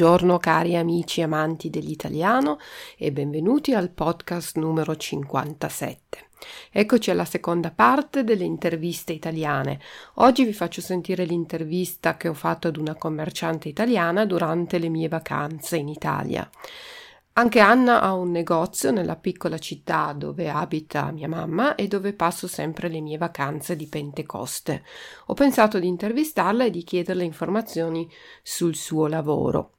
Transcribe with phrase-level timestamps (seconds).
[0.00, 2.58] Buongiorno cari amici amanti dell'italiano
[2.96, 6.28] e benvenuti al podcast numero 57.
[6.72, 9.78] Eccoci alla seconda parte delle interviste italiane.
[10.14, 15.08] Oggi vi faccio sentire l'intervista che ho fatto ad una commerciante italiana durante le mie
[15.08, 16.48] vacanze in Italia.
[17.34, 22.48] Anche Anna ha un negozio nella piccola città dove abita mia mamma e dove passo
[22.48, 24.82] sempre le mie vacanze di Pentecoste.
[25.26, 28.10] Ho pensato di intervistarla e di chiederle informazioni
[28.42, 29.74] sul suo lavoro.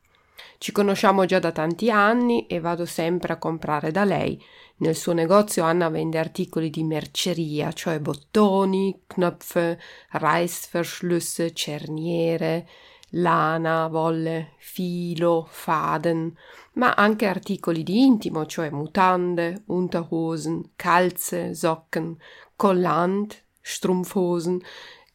[0.62, 4.40] Ci conosciamo già da tanti anni e vado sempre a comprare da lei.
[4.78, 9.80] Nel suo negozio Anna vende articoli di merceria, cioè bottoni, knöpfe,
[10.12, 12.68] Reißverschlüsse, cerniere,
[13.10, 16.32] lana, volle, filo, faden,
[16.73, 22.16] ma anche articoli di intimo, cioè mutande, Unterhosen, calze, Socken,
[22.56, 24.62] Collant, Strumpfhosen,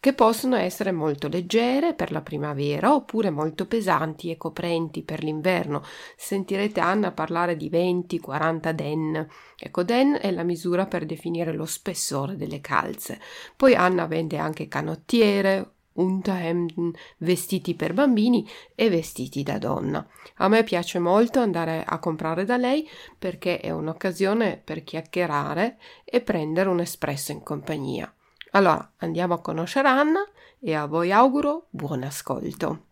[0.06, 5.82] che possono essere molto leggere per la primavera oppure molto pesanti e coprenti per l'inverno.
[6.16, 9.28] Sentirete Anna parlare di 20-40 den.
[9.58, 13.18] Ecco, den è la misura per definire lo spessore delle calze.
[13.56, 20.06] Poi Anna vende anche canottiere, Unterhemden, vestiti per bambini e vestiti da donna.
[20.36, 26.20] A me piace molto andare a comprare da lei perché è un'occasione per chiacchierare e
[26.20, 28.15] prendere un espresso in compagnia.
[28.56, 30.20] Allora andiamo a conoscere Anna
[30.58, 32.86] e a voi auguro buon ascolto.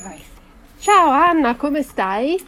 [0.00, 0.22] Vai.
[0.78, 2.40] Ciao Anna, come stai?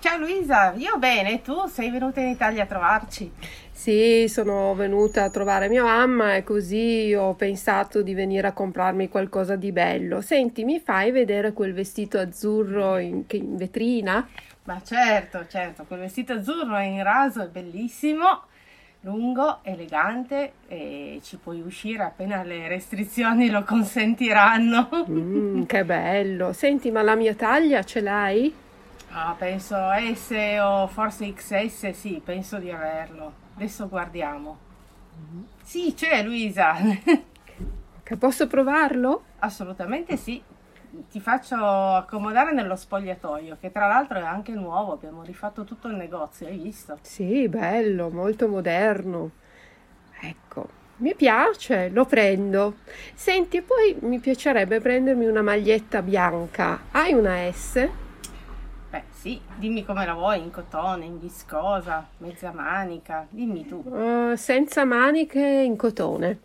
[0.00, 3.32] Ciao Luisa, io bene, tu sei venuta in Italia a trovarci?
[3.70, 9.08] Sì, sono venuta a trovare mia mamma e così ho pensato di venire a comprarmi
[9.08, 10.20] qualcosa di bello.
[10.22, 14.28] Senti, mi fai vedere quel vestito azzurro in, in vetrina?
[14.64, 18.46] Ma certo, certo, quel vestito azzurro in raso, è bellissimo,
[19.02, 24.88] lungo, elegante e ci puoi uscire appena le restrizioni lo consentiranno.
[25.08, 26.52] Mm, che bello!
[26.52, 28.54] Senti, ma la mia taglia ce l'hai?
[29.10, 29.76] Ah, penso
[30.14, 30.30] S
[30.60, 33.32] o forse XS, sì, penso di averlo.
[33.56, 34.58] Adesso guardiamo.
[35.18, 35.42] Mm-hmm.
[35.62, 36.74] Sì, c'è Luisa.
[38.02, 39.24] che posso provarlo?
[39.40, 40.42] Assolutamente sì.
[41.10, 45.94] Ti faccio accomodare nello spogliatoio, che tra l'altro è anche nuovo, abbiamo rifatto tutto il
[45.94, 46.98] negozio, hai visto?
[47.00, 49.30] Sì, bello, molto moderno.
[50.20, 52.76] Ecco, mi piace, lo prendo.
[53.14, 56.82] Senti, poi mi piacerebbe prendermi una maglietta bianca.
[56.90, 57.88] Hai una S?
[58.90, 63.82] Beh, sì, dimmi come la vuoi, in cotone, in viscosa, mezza manica, dimmi tu.
[63.82, 66.38] Uh, senza maniche in cotone.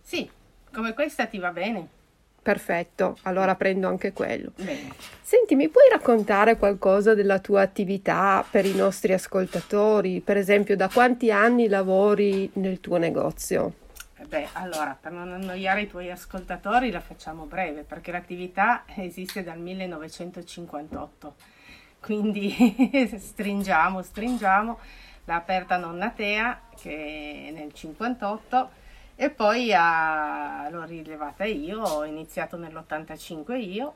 [0.00, 0.30] Sì,
[0.72, 1.98] come questa ti va bene.
[2.42, 4.52] Perfetto, allora prendo anche quello.
[4.56, 4.94] Bene.
[5.20, 10.20] Senti, mi puoi raccontare qualcosa della tua attività per i nostri ascoltatori?
[10.20, 13.74] Per esempio, da quanti anni lavori nel tuo negozio?
[14.18, 19.42] Eh beh, allora, per non annoiare i tuoi ascoltatori la facciamo breve, perché l'attività esiste
[19.42, 21.34] dal 1958
[22.00, 22.50] quindi
[23.16, 24.78] stringiamo, stringiamo,
[25.26, 28.70] l'ha aperta nonna Tea che nel 58
[29.22, 33.92] e poi ha, l'ho rilevata io, ho iniziato nell'85 io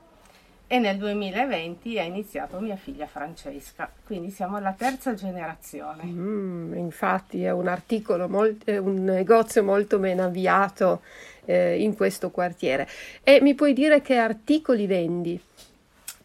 [0.67, 6.05] e nel 2020 ha iniziato mia figlia Francesca, quindi siamo alla terza generazione.
[6.05, 11.01] Mm, infatti è un articolo, molt- è un negozio molto ben avviato
[11.47, 12.87] eh, in questo quartiere.
[13.23, 15.43] E mi puoi dire che articoli vendi?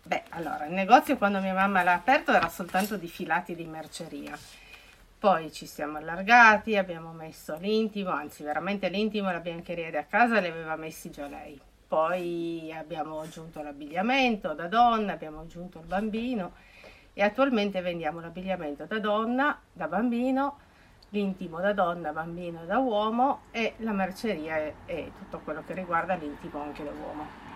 [0.03, 4.37] Beh, allora, il negozio quando mia mamma l'ha aperto era soltanto di filati di merceria.
[5.19, 10.39] Poi ci siamo allargati, abbiamo messo l'intimo, anzi veramente l'intimo e la biancheria da casa
[10.39, 11.59] le aveva messi già lei.
[11.85, 16.53] Poi abbiamo aggiunto l'abbigliamento da donna, abbiamo aggiunto il bambino
[17.13, 20.59] e attualmente vendiamo l'abbigliamento da donna, da bambino,
[21.09, 26.15] l'intimo da donna, bambino e da uomo e la merceria e tutto quello che riguarda
[26.15, 27.48] l'intimo anche da uomo.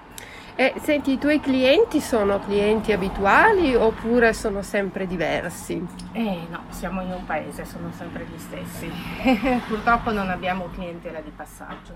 [0.56, 5.84] E senti, i tuoi clienti sono clienti abituali oppure sono sempre diversi?
[6.12, 8.88] Eh no, siamo in un paese, sono sempre gli stessi.
[9.68, 11.96] Purtroppo non abbiamo clientela di passaggio.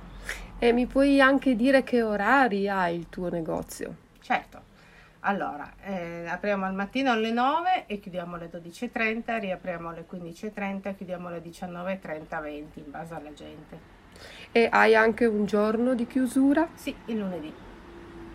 [0.57, 3.93] E mi puoi anche dire che orari ha il tuo negozio?
[4.21, 4.59] Certo.
[5.19, 10.95] Allora, eh, apriamo al mattino alle 9 e chiudiamo alle 12.30, riapriamo alle 15.30 e
[10.95, 13.95] chiudiamo alle 19.30, 20 in base alla gente.
[14.51, 16.67] E hai anche un giorno di chiusura?
[16.73, 17.66] Sì, il lunedì.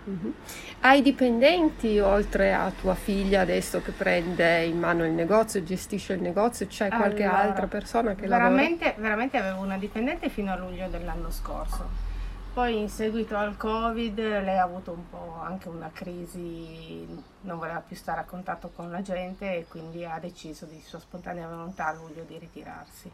[0.05, 0.35] Uh-huh.
[0.81, 6.23] Hai dipendenti oltre a tua figlia adesso che prende in mano il negozio, gestisce il
[6.23, 6.67] negozio?
[6.67, 9.03] C'è qualche allora, altra persona che veramente, lavora?
[9.03, 12.11] Veramente avevo una dipendente fino a luglio dell'anno scorso.
[12.53, 17.07] Poi in seguito al Covid lei ha avuto un po' anche una crisi,
[17.43, 20.99] non voleva più stare a contatto con la gente e quindi ha deciso di sua
[20.99, 23.11] spontanea volontà a luglio di ritirarsi.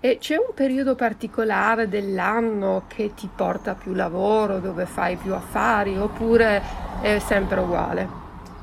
[0.00, 5.96] E c'è un periodo particolare dell'anno che ti porta più lavoro, dove fai più affari,
[5.96, 6.62] oppure
[7.00, 8.08] è sempre uguale?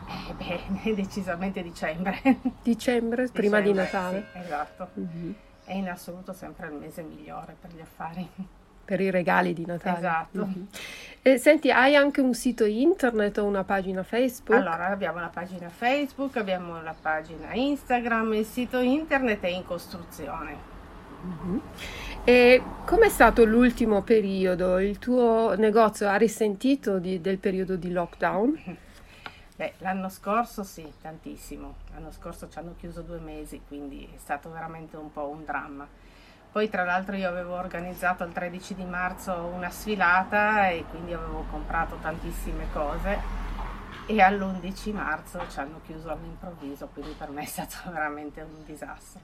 [0.07, 2.19] Eh beh, decisamente dicembre.
[2.61, 4.27] Dicembre, prima di Natale?
[4.31, 4.89] Sì, esatto.
[4.99, 5.31] Mm-hmm.
[5.65, 8.29] È in assoluto sempre il mese migliore per gli affari
[8.87, 9.97] per i regali di Natale.
[9.97, 10.45] Esatto.
[10.45, 10.63] Mm-hmm.
[11.21, 14.57] E, senti, hai anche un sito internet o una pagina Facebook?
[14.57, 20.75] Allora, abbiamo la pagina Facebook, abbiamo la pagina Instagram, il sito internet è in costruzione.
[22.23, 24.79] E com'è stato l'ultimo periodo?
[24.79, 28.77] Il tuo negozio ha risentito di, del periodo di lockdown?
[29.57, 31.75] Beh, l'anno scorso sì, tantissimo.
[31.93, 35.87] L'anno scorso ci hanno chiuso due mesi, quindi è stato veramente un po' un dramma
[36.57, 41.45] poi tra l'altro io avevo organizzato il 13 di marzo una sfilata e quindi avevo
[41.51, 43.19] comprato tantissime cose
[44.07, 49.21] e all'11 marzo ci hanno chiuso all'improvviso, quindi per me è stato veramente un disastro.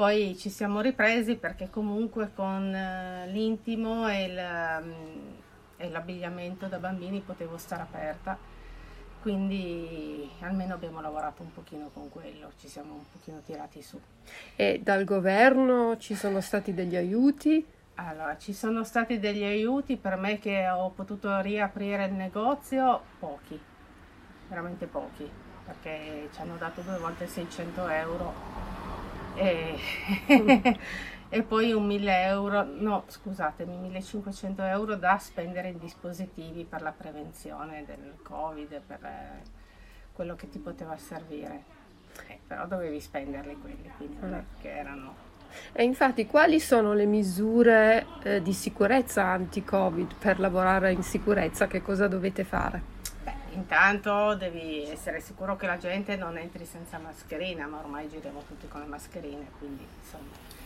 [0.00, 4.92] Poi ci siamo ripresi perché comunque con eh, l'intimo e, mm,
[5.76, 8.38] e l'abbigliamento da bambini potevo stare aperta
[9.20, 14.00] quindi almeno abbiamo lavorato un pochino con quello, ci siamo un pochino tirati su.
[14.56, 17.62] E dal governo ci sono stati degli aiuti?
[17.96, 23.60] Allora, ci sono stati degli aiuti per me che ho potuto riaprire il negozio, pochi,
[24.48, 25.30] veramente pochi,
[25.66, 28.69] perché ci hanno dato due volte 600 euro
[29.34, 29.78] e
[31.32, 36.90] e poi un 1000 euro, no scusatemi, 1500 euro da spendere in dispositivi per la
[36.90, 39.42] prevenzione del covid, per eh,
[40.12, 41.62] quello che ti poteva servire.
[42.26, 45.28] Eh, però dovevi spenderli quelli, quindi non che erano...
[45.72, 51.68] E infatti quali sono le misure eh, di sicurezza anti-covid per lavorare in sicurezza?
[51.68, 52.98] Che cosa dovete fare?
[53.52, 58.68] Intanto devi essere sicuro che la gente non entri senza mascherina, ma ormai giriamo tutti
[58.68, 60.58] con le mascherine, quindi insomma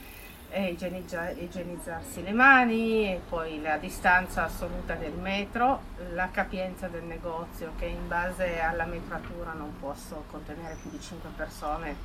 [0.57, 5.81] igienizzarsi le mani e poi la distanza assoluta del metro,
[6.13, 11.31] la capienza del negozio che in base alla metratura non posso contenere più di 5
[11.35, 11.97] persone,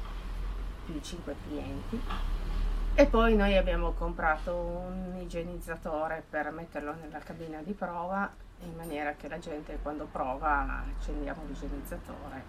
[0.83, 2.01] più di 5 clienti.
[2.95, 9.13] E poi noi abbiamo comprato un igienizzatore per metterlo nella cabina di prova in maniera
[9.13, 12.43] che la gente quando prova accendiamo l'igienizzatore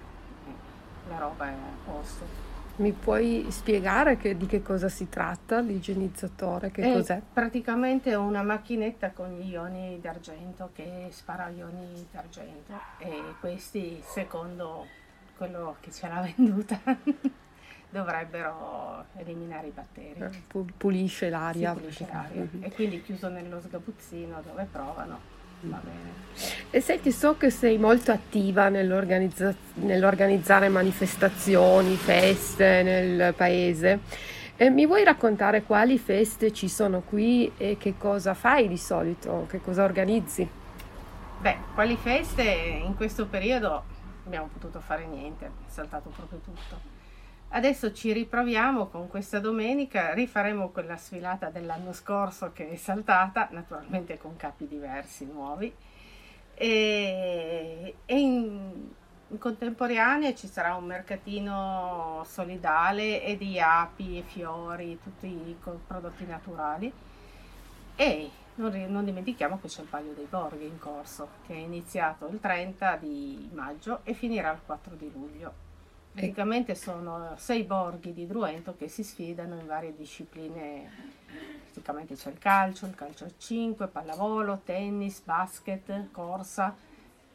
[0.46, 2.48] e la roba è a posto.
[2.76, 6.70] Mi puoi spiegare che, di che cosa si tratta l'igienizzatore?
[6.70, 7.20] Che è cos'è?
[7.32, 14.86] Praticamente una macchinetta con gli ioni d'argento che spara ioni d'argento e questi, secondo
[15.36, 16.80] quello che ce l'ha venduta,
[17.90, 20.44] dovrebbero eliminare i batteri.
[20.76, 21.74] Pulisce l'aria.
[21.74, 22.40] Pulisce l'aria.
[22.40, 22.64] Mm-hmm.
[22.64, 26.08] E quindi chiuso nello sgabuzzino dove provano Va bene.
[26.70, 34.00] E senti, so che sei molto attiva nell'organizza- nell'organizzare manifestazioni, feste nel paese.
[34.56, 39.46] E mi vuoi raccontare quali feste ci sono qui e che cosa fai di solito?
[39.48, 40.48] Che cosa organizzi?
[41.40, 43.84] Beh, quali feste in questo periodo
[44.26, 46.99] abbiamo potuto fare niente, è saltato proprio tutto.
[47.52, 54.18] Adesso ci riproviamo con questa domenica, rifaremo quella sfilata dell'anno scorso che è saltata, naturalmente
[54.18, 55.74] con capi diversi, nuovi,
[56.54, 58.88] e, e in,
[59.26, 66.26] in contemporanea ci sarà un mercatino solidale e di api e fiori, tutti i prodotti
[66.26, 66.92] naturali.
[67.96, 72.28] E non, non, dimentichiamo che c'è il Palio dei Borghi in corso, che è iniziato
[72.28, 75.69] il 30 di maggio e finirà il 4 di luglio.
[76.12, 81.18] Praticamente sono sei borghi di Druento che si sfidano in varie discipline.
[81.64, 86.74] Praticamente c'è il calcio, il calcio a 5, pallavolo, tennis, basket, corsa,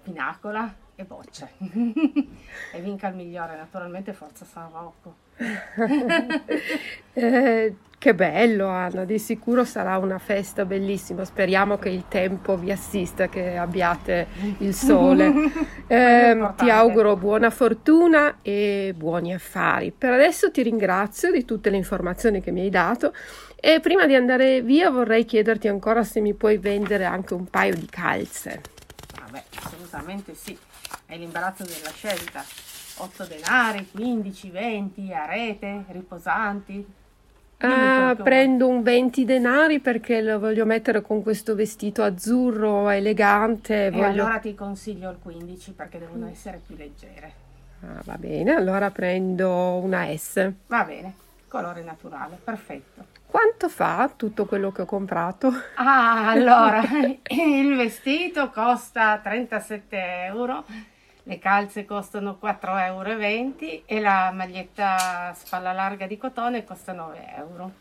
[0.03, 1.51] pinacola e bocce.
[1.57, 5.15] e vinca il migliore, naturalmente Forza San Rocco.
[7.13, 7.75] eh,
[8.05, 13.29] che bello Anna, di sicuro sarà una festa bellissima, speriamo che il tempo vi assista,
[13.29, 14.27] che abbiate
[14.59, 15.33] il sole.
[15.87, 19.91] Eh, ti auguro buona fortuna e buoni affari.
[19.95, 23.13] Per adesso ti ringrazio di tutte le informazioni che mi hai dato
[23.55, 27.75] e prima di andare via vorrei chiederti ancora se mi puoi vendere anche un paio
[27.75, 28.61] di calze.
[29.19, 30.57] Vabbè, assolutamente sì,
[31.05, 32.43] è l'imbarazzo della scelta.
[32.97, 36.83] 8 denari, 15, 20, a rete, riposanti,
[37.57, 43.87] Ah, prendo un 20 denari perché lo voglio mettere con questo vestito azzurro elegante.
[43.87, 44.23] E voglio...
[44.23, 47.43] allora ti consiglio il 15 perché devono essere più leggere.
[47.81, 50.51] Ah, va bene, allora prendo una S.
[50.67, 51.13] Va bene,
[51.47, 53.13] colore naturale, perfetto.
[53.27, 55.51] Quanto fa tutto quello che ho comprato?
[55.75, 56.81] Ah, allora,
[57.29, 60.63] il vestito costa 37 euro
[61.27, 67.71] le calze costano 4,20 euro e la maglietta spalla larga di cotone costa 9 euro.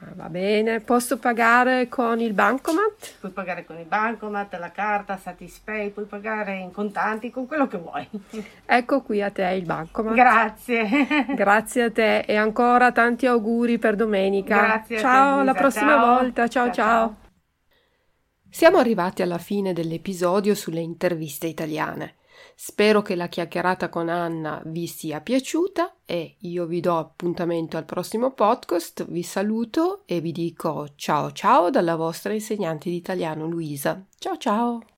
[0.00, 3.16] Ah, va bene, posso pagare con il bancomat?
[3.18, 7.78] Puoi pagare con il bancomat, la carta, Satispay, puoi pagare in contanti, con quello che
[7.78, 8.08] vuoi.
[8.64, 10.14] Ecco qui a te il bancomat.
[10.14, 11.06] Grazie.
[11.34, 14.60] Grazie a te e ancora tanti auguri per domenica.
[14.60, 14.98] Grazie.
[14.98, 16.14] Ciao, alla prossima ciao.
[16.14, 16.48] volta.
[16.48, 16.70] ciao.
[16.70, 17.16] ciao.
[18.48, 22.14] Siamo arrivati alla fine dell'episodio sulle interviste italiane.
[22.60, 27.84] Spero che la chiacchierata con Anna vi sia piaciuta e io vi do appuntamento al
[27.84, 34.04] prossimo podcast, vi saluto e vi dico ciao ciao dalla vostra insegnante di italiano Luisa.
[34.18, 34.97] Ciao ciao!